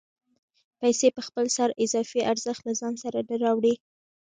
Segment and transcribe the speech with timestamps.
[0.81, 3.73] پیسې په خپل سر اضافي ارزښت له ځان سره نه راوړي